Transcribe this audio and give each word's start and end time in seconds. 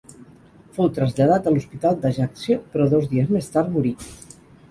Fou 0.77 0.87
traslladat 0.95 1.49
a 1.49 1.53
l'hospital 1.57 1.99
d'Ajaccio, 2.05 2.57
però 2.73 2.87
dos 2.95 3.07
dies 3.13 3.31
més 3.35 3.53
tard 3.57 3.73
morí. 3.79 3.93